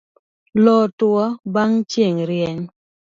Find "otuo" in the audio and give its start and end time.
0.87-1.23